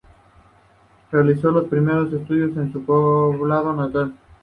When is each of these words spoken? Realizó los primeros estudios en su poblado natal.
Realizó 1.11 1.51
los 1.51 1.67
primeros 1.67 2.11
estudios 2.11 2.57
en 2.57 2.71
su 2.73 2.83
poblado 2.83 3.71
natal. 3.71 4.15